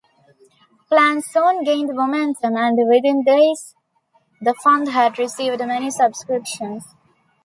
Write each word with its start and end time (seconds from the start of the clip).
Plans 0.89 1.27
soon 1.27 1.63
gained 1.63 1.91
momentum, 1.95 2.57
and 2.57 2.75
within 2.89 3.21
days, 3.23 3.75
the 4.41 4.55
fund 4.55 4.89
had 4.89 5.19
received 5.19 5.59
many 5.59 5.91
subscriptions. 5.91 6.83